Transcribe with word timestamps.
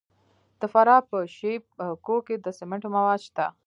د 0.59 0.61
فراه 0.73 1.01
په 1.09 1.17
شیب 1.35 1.63
کوه 2.05 2.21
کې 2.27 2.35
د 2.39 2.47
سمنټو 2.59 2.87
مواد 2.95 3.19
شته. 3.27 3.45